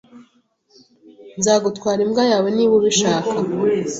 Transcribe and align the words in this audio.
Nzagutwara 1.39 1.99
imbwa 2.05 2.23
yawe 2.31 2.47
niba 2.57 2.73
ubishaka. 2.79 3.35